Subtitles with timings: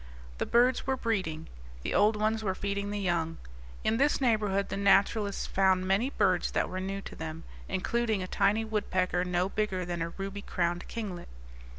[0.39, 1.45] The birds were breeding;
[1.83, 3.37] the old ones were feeding the young.
[3.83, 8.27] In this neighborhood the naturalists found many birds that were new to them, including a
[8.27, 11.27] tiny woodpecker no bigger than a ruby crowned kinglet.